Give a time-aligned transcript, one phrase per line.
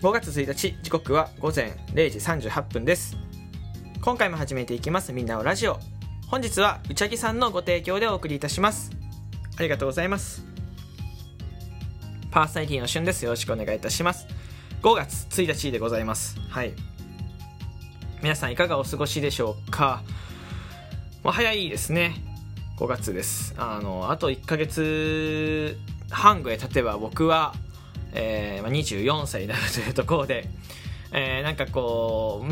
[0.00, 3.16] 5月1日時刻は午前0時38分です。
[4.00, 5.80] 今回も始めていきますみんなのラジオ。
[6.28, 8.92] 本日はうちゃぎさんのご提供でお送りいたします。
[9.56, 10.44] ありがとうございます。
[12.30, 13.24] パーソナリティのしゅんです。
[13.24, 14.28] よろしくお願いいたします。
[14.82, 16.38] 5月1日でございます。
[16.48, 16.74] はい。
[18.22, 20.04] 皆さんいかがお過ごしでしょうか？
[21.24, 22.14] もう早いですね。
[22.78, 23.52] 5月です。
[23.58, 25.76] あのあと1ヶ月
[26.08, 27.52] 半ぐらい経てば僕は、
[28.14, 30.48] えーまあ、24歳になるというところで、
[31.12, 32.44] えー、なんかこ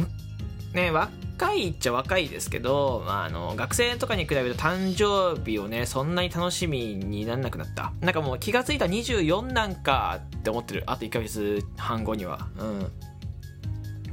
[0.72, 7.92] うね若いっちゃ若いですけど、まあ、あの学生とかに比べると誕生日をねそんなに楽しみにならなくなった。
[8.00, 10.84] なんかもう気が付いた24なんかって思ってる。
[10.86, 12.48] あと1ヶ月半後には。
[12.58, 12.92] うん。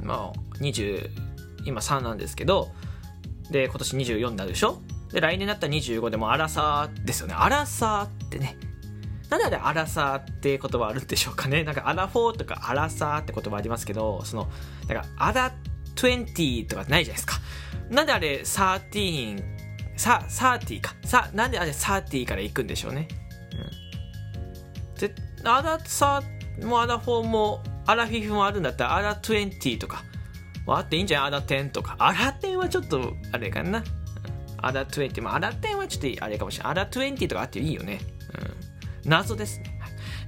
[0.02, 1.10] まあ20
[1.64, 2.68] 今3なんですけど
[3.50, 4.80] で今年24になるでしょ？
[5.12, 7.34] で来年になったら25でもアラサーですよね。
[7.34, 8.56] アラサーってね。
[9.38, 11.64] なんでアラサーって言葉あるんでしょうかね。
[11.64, 14.48] なんかアラフォーとかアラサーって言葉ありますけどその
[14.88, 15.54] なんかアラ
[15.96, 17.34] 20とかないじゃないですか。
[17.90, 19.42] なんであれ13
[19.96, 20.94] さ30か。
[21.04, 23.08] さなんであれ30から行くんでしょうね。
[25.42, 25.48] うん。
[25.48, 30.02] アラサーもアラフォーもアラフィフもあるんだったらアラ20とか
[30.66, 31.28] あっていいんじゃない？
[31.28, 31.96] アラ10とか。
[31.98, 33.84] アラ10はちょっとあれかな。
[34.58, 36.72] アラ20、まあ、アラ10はちょっとあれかもしれない。
[36.72, 38.00] アラ20とかあっていいよね。
[39.06, 39.78] 謎ですね。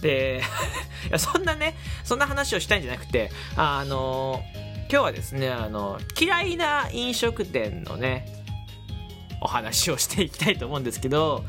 [0.00, 0.42] で、
[1.08, 1.74] いやそんなね、
[2.04, 4.42] そんな話をしたいんじゃなくて、あの、
[4.90, 8.26] 今日はですね、あの、嫌いな飲食店のね、
[9.40, 11.44] お話をしていきたいと思うんですけど、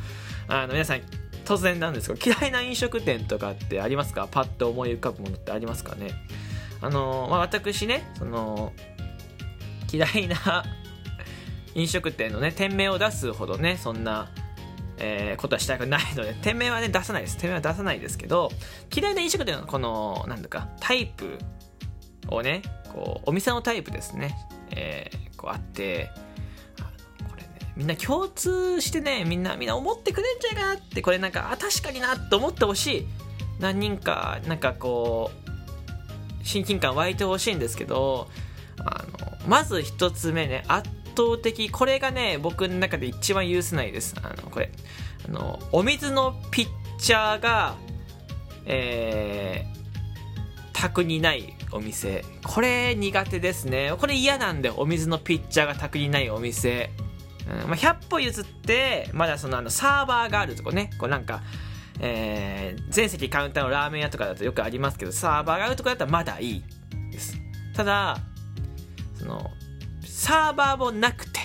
[0.48, 1.02] あの、皆さん、
[1.46, 4.28] 突然なんですけど、嫌いな飲食店とかってありますか？
[4.30, 6.12] パッと思い浮かぶものってありますかね？
[6.82, 8.74] あの、まあ、私ね、その、
[9.92, 10.66] 嫌いな
[11.76, 14.30] 飲食店のね店名を出すほどねそんな、
[15.00, 17.38] えー、ことはしたくないので 店名はね出さないです。
[17.38, 18.52] 店名は出さないですけど
[18.96, 21.40] 嫌いな飲食店のこのなんだかタイプ
[22.30, 22.62] をね
[22.94, 24.36] こうお店のタイプですね、
[24.72, 26.12] えー、こうあって
[27.30, 33.08] これねみんな共通してねみんなみんな思ってくれんじゃないかなってこれなんかあ確かになと思ってほしい。
[33.60, 38.30] 何人かなんかこう親近感湧いてほしいんですけど
[38.80, 44.16] あのまず一つ目ね圧倒的これがね僕の中で一番許せないです。
[44.22, 44.72] あのこれ。
[45.28, 46.68] あのお水のピッ
[47.00, 47.76] チャーが
[48.70, 52.24] えー、卓にないお店。
[52.44, 53.94] これ苦手ですね。
[53.98, 56.92] これ嫌なんでお水のピッチャーが卓にないお店、
[57.50, 60.92] うんまあ、100歩譲ってまだそのあのサーバーがあるとこね。
[61.00, 61.42] こうなんか
[62.00, 66.64] えー、全席カウンターのラーメン屋とかだとよくありますけどサーバーがあるとこだったらまだいい
[67.12, 67.40] です。
[67.74, 68.18] ただ
[69.16, 69.50] その
[70.20, 71.40] サーバーもなくて、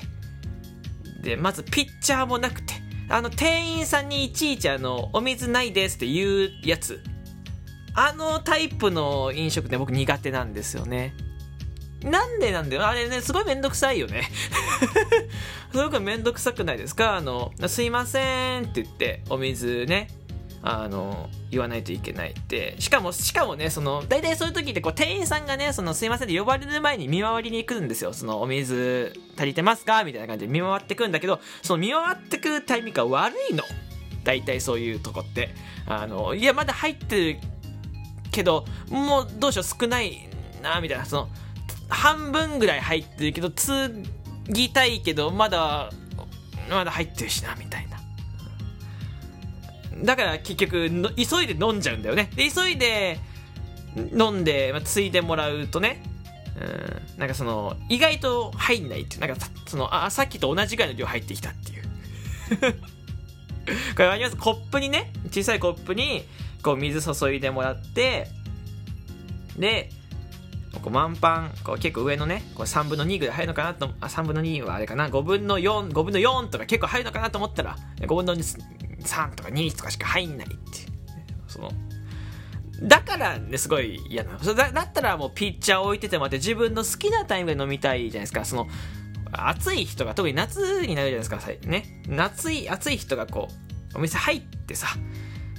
[1.22, 2.72] で、まずピッチャーもなくて、
[3.10, 7.02] あの、店員さんにいちいちあの、お水ないですって言うやつ。
[7.94, 11.14] あのタイプの飲食店僕苦手なんですよね。
[12.02, 12.86] なんでなんだよ。
[12.86, 14.30] あれね、すごいめんどくさいよね。
[15.70, 17.16] すごくめんどくさくないですか？
[17.16, 20.08] あの、すいませんって言って、お水ね、
[20.64, 22.76] あの、言わないといけないって。
[22.78, 28.12] しかも、しかもね、その、大体そういう時って、こう、店員さんがね、その、すいませんって呼ばれる前に見回りに行くんですよ。
[28.12, 30.04] その、お水足りてますか？
[30.04, 33.64] みたいな感じで見回ってくんだけど、その見回ってくるタイミングが悪いの。
[34.22, 35.52] 大体そういうとこって。
[35.84, 37.40] あの、いや、まだ入ってる
[38.30, 40.28] けど、もうどうしよう、少ない
[40.62, 41.04] な、みたいな。
[41.04, 41.28] その、
[41.88, 44.04] 半分ぐらい入ってるけど、継
[44.48, 45.90] ぎたいけど、まだ、
[46.70, 47.91] まだ入ってるしな、みたいな。
[50.02, 52.30] だから結局急いで飲んじゃうんだよね。
[52.34, 53.18] で急いで
[53.96, 56.02] 飲んで、まあ、ついでもらうとね
[56.56, 59.36] うんなんかその意外と入んないっていなんか
[59.66, 61.82] そのあさっきと同じぐらいの量入ってきたっていう。
[63.94, 64.36] これあります？
[64.36, 66.24] コップにね小さいコップに
[66.62, 68.28] こう水注いでもらって
[69.56, 69.90] で
[70.74, 78.34] こう満パンこう結構上のねこう3分の2ぐらい入るのかなとあ3分の2はあれかな？5分の45分の4とか結構入るのかなと思ったら5分の
[79.02, 80.56] 3とか2とかしか入んないって
[81.48, 81.70] その
[82.82, 84.38] だからねすごい嫌なの。
[84.54, 88.44] だだったらもうピッチャー置いててもらって自分の好きなタイムで飲みたいじゃないですか。
[88.44, 88.68] その
[89.30, 92.02] 暑い人が特に夏になるじゃないですかね。
[92.08, 93.48] 夏い暑い人がこ
[93.94, 94.88] うお店入ってさ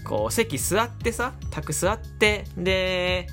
[0.04, 3.28] こう席座ってさ卓座ってで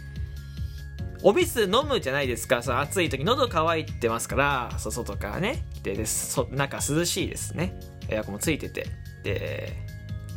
[1.23, 2.63] お水飲むじゃないですか。
[2.63, 7.75] その暑い時喉乾いてますから外からねででそ中涼しいですね。
[8.09, 8.87] エアコンもついてて。
[9.25, 9.90] で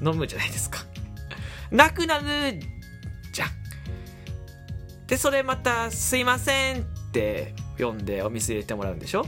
[0.06, 0.80] 飲むじゃないですか。
[1.72, 2.60] なくなる
[3.32, 3.50] じゃん。
[5.08, 9.26] で、それまた、すいませんって読んでお店入れてもらうんでしょ？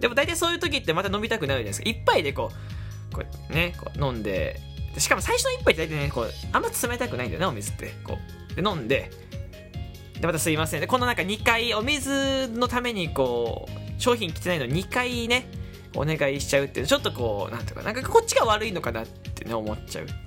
[0.00, 1.88] でも大体そういう時ってまた飲みたくなるじゃないですか。
[1.88, 2.50] 一杯でこ
[3.10, 4.60] う、こうね、こう飲んで、
[4.98, 7.94] しかも最初の一杯って大体ね、こう、あんま冷たくないんだよね、お水って。
[8.04, 8.18] こ
[8.50, 8.54] う。
[8.54, 9.10] で、飲んで、
[10.20, 15.46] でまたすいませんでこのなんか2回お水のためにこう商品来てないの2回ね
[15.94, 20.20] お願いしちゃうってちょっとこうなんていうかなんかこっちが悪いのかなってね思っちゃうっていう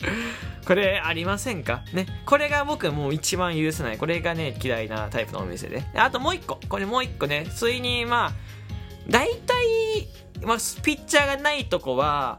[0.66, 1.82] これありませんか？
[1.92, 2.06] ね。
[2.26, 3.98] これが僕もう一番許せない。
[3.98, 5.82] これがね、嫌いなタイプのお店で。
[5.94, 6.60] あともう一個。
[6.68, 7.46] これもう一個ね。
[7.54, 8.32] ついに、まあ、
[9.08, 10.08] 大体、
[10.42, 12.38] まあ、ピッチャーがないとこは、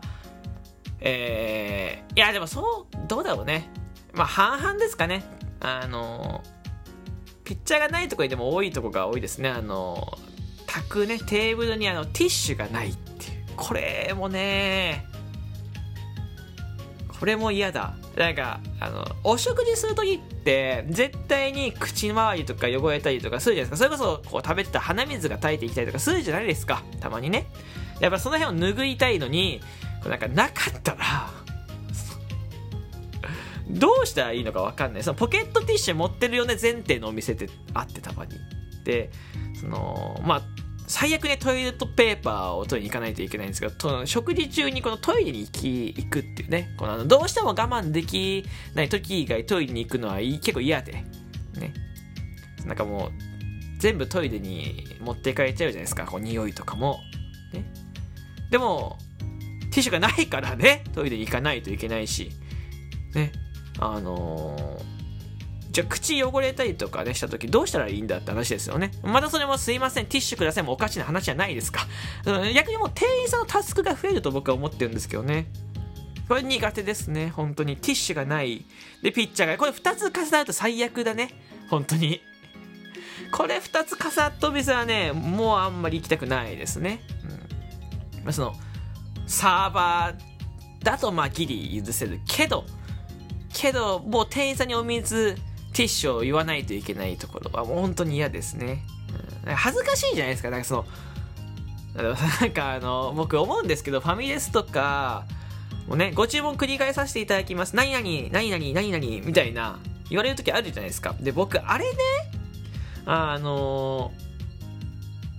[1.01, 3.69] えー、いや、でもそう、どうだろうね。
[4.13, 5.23] まあ、半々ですかね。
[5.59, 6.41] あの、
[7.43, 9.49] ピッチャーがないとこにでも多いとこが多いですね。
[9.49, 10.17] あの、
[10.71, 13.43] 炊くね、テーブルにあの、ティッシュがないっていう。
[13.57, 15.05] これもね、
[17.19, 17.93] これも嫌だ。
[18.15, 23.89] なんか、あの、お食事するときって、絶対に口周りとか汚れたりとかするじゃないですか。
[23.89, 26.83] それこそ、こう食べてた鼻水が垂れていきたりとかするじゃないですか。
[27.01, 27.47] たまにね。
[27.99, 29.61] やっぱその辺を拭いたいのに、
[30.05, 31.29] なんかなかったら、
[33.69, 35.03] どうしたらいいのかわかんない。
[35.03, 38.35] そのポケットティッシュ持ってるよね前提のお店ってあってたまに。
[38.83, 39.11] で、
[39.59, 40.41] その、まあ、
[40.91, 48.45] 最悪ね、トイレットペーパーを取りに行かないといけないんですけど、食事中にこのトイレに行き、行くっていうね、このあのどうしても我慢でき
[48.75, 51.73] ない時以外トイレに行くのは結構嫌で、ね。
[52.65, 53.11] なんかもう、
[53.79, 56.99] 全部トイレに持っていかれちゃうじゃないですか、こう匂いとかも。
[57.53, 57.63] ね。
[58.49, 58.97] でも、
[59.71, 62.31] ティッシュがないからね、トイレに行かないといけないし、
[63.15, 63.31] ね。
[63.79, 65.00] あのー
[65.71, 68.91] じゃあ口汚れたりとかねした時どうしたらいいんだって話ですよね。
[69.03, 70.05] またそれもすいません。
[70.05, 70.63] ティッシュください。
[70.63, 71.87] もおかしな話じゃないですか。
[72.53, 75.47] 逆にもう店員さんのタスクが増えると僕は思ってるんですけどね。
[76.27, 77.29] これ苦手ですね。
[77.29, 77.77] 本当に。
[77.77, 78.65] ティッシュがない。
[79.01, 81.29] でピッチャーがこれ2つ重なると最悪だね。
[81.69, 82.21] 本当に。
[83.31, 87.01] これ2つ重なったお店はねもうあんまり行きたくないですね、
[88.25, 88.53] うん、その
[89.25, 92.65] サーバーだとまあギリ許せるけど
[93.53, 95.35] けどもう店員さんにお水
[95.73, 98.83] ティッシュを言わないといけないところはもう本当に嫌ですね。
[99.45, 100.49] 恥ずかしいじゃないですか。
[100.49, 100.85] なんかその、
[102.41, 105.25] なんかあの、僕思うんですけど、ファミレスとか、
[105.87, 107.75] もうね、ご注文繰り返させていただきます。
[107.75, 109.79] 何々、何々、何々、みたいな、
[110.09, 111.15] 言われる時あるじゃないですか。
[111.19, 111.97] で、僕、あれね、
[113.05, 114.11] あの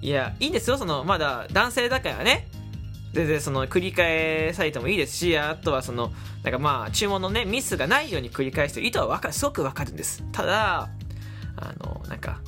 [0.01, 0.79] いや、いいんですよ。
[0.79, 2.49] その、まだ男性だからね、
[3.13, 6.13] 全然その繰り返されてもいいですし、あとはその、
[6.43, 10.25] なんかまあ、注文のね、ミスがないように繰り返して意図はわか、すごくわかるんです。
[10.33, 10.89] ただ、
[11.57, 12.41] あの、なんか、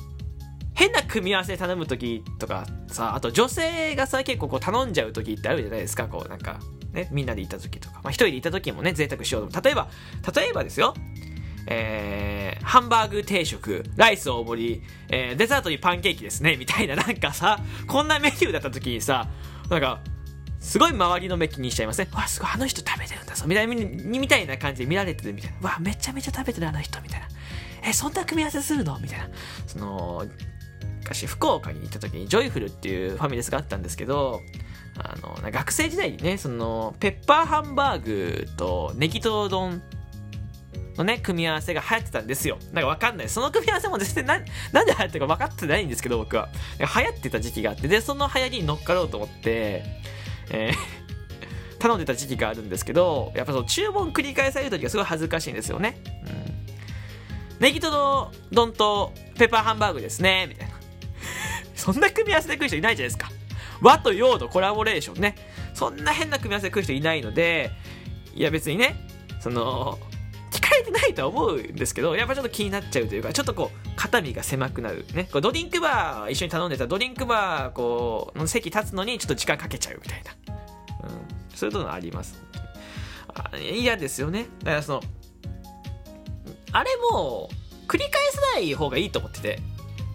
[0.73, 6.59] 変な組み合わせ頼む時とかさ、あと女性がさ、結構こう頼んじゃう時ってあるじゃないですか、こうなんか、
[6.91, 9.61] ね、みんなで行った時とか、まあ一人で行った時もね、贅沢しようと。
[9.61, 9.87] 例えば、
[10.35, 10.93] 例えばですよ、
[11.67, 19.29] えー、ハンバーグ定食、ライス大盛り、えー、デザートにパンケーキですね、みたいな、なんかさ、こんなメニューだった時にさ、
[19.69, 20.01] なんか、
[20.65, 22.07] すごい周りの目気にしちゃいますね。
[22.11, 23.45] わ、すごい、あの人食べてるんだぞ。
[23.45, 25.69] みたいな、みたいな感じで見られてるみたいな。
[25.69, 27.27] わ、めちゃめちゃ食べてるあの人みたいな。
[27.87, 28.97] え、そんな組み合わせするの？
[28.99, 29.29] みたいな。
[29.67, 30.25] その、
[31.01, 34.41] 昔福岡に行った時にジョイフルっていうファミレスがあったんですけど、
[34.97, 39.83] あの、学生時代にね、その、ペッパーハンバーグとネギトロ丼
[40.97, 42.57] のね、組み合わせが流行ってたんですよ。
[42.73, 43.29] なんかわかんない。
[43.29, 44.39] その組み合わせも絶対な、
[44.71, 46.49] なんで流行ってるか分かってないんですけど、僕は。
[46.79, 49.83] 流行ってた時期があって、で、その流行りに乗っかろうと思って、
[50.49, 50.75] えー、
[51.79, 55.97] 頼んでた時期があるんですけど、やっぱその注文繰り返される時がすごい恥ずかしいんですよね。
[57.49, 57.59] うん。
[57.59, 60.75] ネギトロ丼とペッパーハンバーグですね、みたいな。
[61.75, 63.31] そんな組み合わせで食う人いないじゃないですか。
[63.81, 65.35] 和と洋のコラボレーションね。
[65.73, 67.71] そんな変な組み合わせで食う人いないので、
[68.33, 68.95] いや別にね、
[69.39, 69.99] その、
[70.75, 75.05] 聞かれてないとは思うんですけど、やっぱちょっと気になっちゃうというか、ちょっとこう、肩身が狭くなる。
[75.13, 75.29] ね。
[75.31, 80.31] こうドリンクバー一緒に頼んでたドリンクバー、こう、の席立つのにちょっと時間かけちゃうみたいな。
[81.09, 81.55] うん。
[81.55, 82.43] そういうのあります。
[83.59, 84.47] 嫌ですよね。
[84.59, 85.01] だからその、
[86.71, 87.49] あれも、
[87.87, 89.59] 繰り返さない方がいいと思ってて。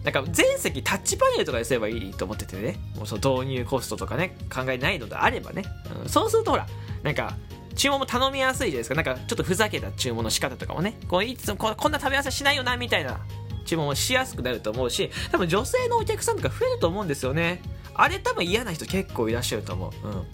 [0.03, 2.79] なんか全席タッチパネルとかにすればいいと思っててね。
[2.95, 5.63] もうその導入コストとかね、考えないのであればね。
[6.03, 6.67] うん、そうするとほら、
[7.03, 7.37] なんか、
[7.75, 8.95] 注文も頼みやすいじゃないですか。
[8.95, 10.97] なんかちょっとふざけた注文の仕方とかもね。
[11.07, 13.19] こういつもこんな食べ合わせしないよな、みたいな
[13.65, 17.61] 注文もしやすくなると思うし、多分女性のお客さんとか増えると思うんですよね。
[17.93, 20.07] あれ多分嫌な人結構いらっしゃると思う。
[20.07, 20.27] うん。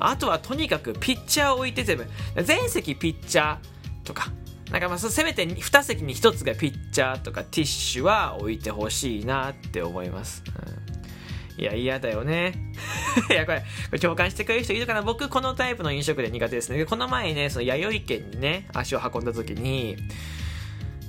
[0.00, 2.06] あとはとにかくピッチャーを置いて全部、
[2.42, 3.58] 全席ピッチャー
[4.04, 4.30] とか、
[4.70, 10.42] なんかまあせめて2席に1つがピッチャーとかティッシュは置いてほしいなって思います。
[10.46, 10.88] うん
[11.58, 12.52] いや、嫌だよね。
[13.30, 15.02] いや、これ、これ共感してくれる人いるかな？
[15.02, 16.84] 僕、このタイプの飲食で苦手ですね。
[16.84, 19.96] この前ね、その弥生県にね、足を運んだ時に、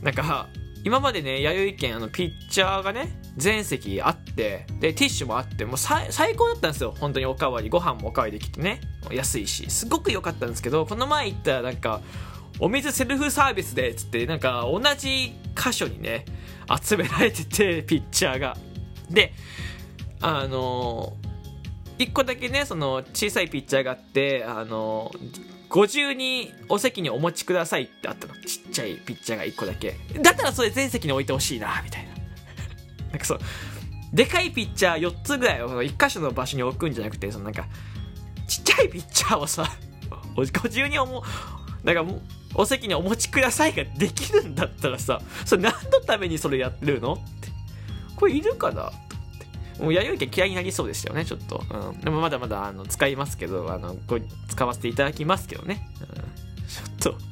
[0.02, 0.48] なんか、
[0.84, 6.96] 今までね、弥生県、あの、ピッチャーがね、全席あって、で、ティッシュもあって、もう最高だったんですよ。
[6.98, 8.80] 本当におかわり、ご飯もおかわりできてね。
[9.12, 12.02] 安いし、すごく良かったんですけど、この前行ったらなんか、
[12.62, 16.26] お水セルフサービスでつってなんか同じ箇所にね
[16.84, 18.58] 集められててピッチャーが
[19.10, 19.34] で
[20.20, 21.16] あの
[22.00, 25.12] 1個だけねその小さいピッチャーがあってあの
[25.68, 28.34] ご自にお席にお持ちくださいってあったの。
[28.42, 29.96] ちっちゃいピッチャーが1個だけ。
[30.20, 32.10] だったらそれ全席に置いてほしいなみたいな。
[33.12, 33.40] なんかそう。
[34.12, 37.68] でかいピッチャー4つぐらいを1箇所の場所に置くんじゃなくてそのなんか
[38.48, 39.72] ちっちゃいピッチャーをさ
[40.36, 41.22] ご自由に思う
[41.86, 42.20] なんかも
[42.56, 47.50] お席にお持ちくださいができるんだったらさそれ何のためにそれやってるのって。
[48.16, 48.92] これいるかな？
[49.80, 51.64] もう弥生家嫌いになりそうでしたよね、ちょっと。
[51.70, 52.02] うん。
[52.02, 55.90] でもまだまだあの使いますけど、あの、こ使わせていただきますけどね。
[56.02, 56.68] うん。
[56.98, 57.30] ちょっと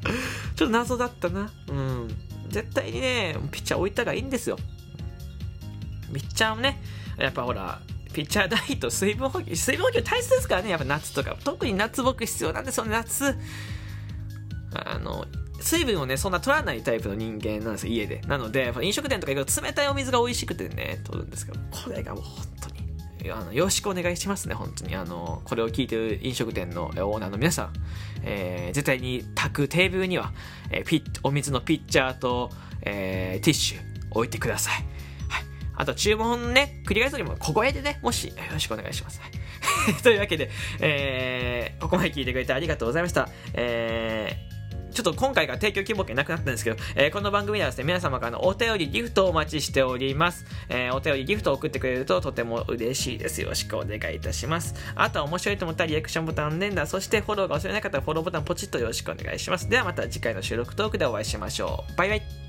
[0.56, 1.50] ちょっと謎だったな。
[1.68, 2.08] うん。
[2.48, 4.56] 絶対にね、ピッチャー置いた方がいいんですよ。
[6.12, 6.82] ピッチャーもね、
[7.18, 7.80] やっぱほら、
[8.12, 11.36] ピッチャーダイと水分補給、水分補給大切ですからね、やっぱ夏とか。
[11.44, 13.36] 特に夏僕必要なんで、その夏、
[14.74, 15.26] あの、
[15.60, 18.20] 水分をね、そんな取らないタイプの人間なんですよ、家で。
[18.26, 24.96] なので、飲食店とか行くと冷たいお水が美味しくてね、取るんですけど、これがもう本当に、あの、よろしくお願いしますね、本当に。
[24.96, 27.72] あの、これを聞いてる飲食店のオーナーの皆さん、
[28.22, 30.32] えー、絶対に炊くテーブルには、
[30.70, 32.50] えー、ピッ、お水のピッチャーと、
[32.82, 33.78] えー、ティッシュ
[34.10, 34.74] 置いてください。
[34.74, 34.84] はい。
[35.76, 39.20] あと、注文ね、繰り返すよりも小声でね、もし、よろしくお願いします。
[40.02, 40.50] というわけで、
[40.80, 43.28] えー、ここまで聞いてくれてありがとうございました。
[43.54, 44.49] えー、
[44.92, 50.44] ちょっと今回が提供希望券なくなったんですけど、えー、この番組ではですね、皆様からのお便り、ギフトをお待ちしております。
[50.68, 53.40] えー、お便り、ギフトを送ってくれるととても嬉しいです。
[53.40, 54.74] よろしくお願いいたします。
[54.94, 59.68] あとは面白いと思ったらリアクションボタン連打、そしてフォローが忘れなかったらフォローボタンポチッとよろしくお願いします。
[59.68, 61.96] ではまた次回の収録トークでお会いしましょう。
[61.96, 62.39] バイバイ。